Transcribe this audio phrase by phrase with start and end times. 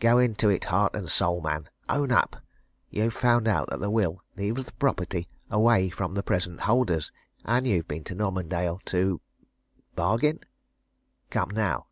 [0.00, 1.68] Go into it heart and soul, man!
[1.88, 2.42] Own up!
[2.90, 7.12] you've found out that the will leaves the property away from the present holders,
[7.44, 9.20] and you've been to Normandale to
[9.94, 10.40] bargain?
[11.30, 11.86] Come, now!"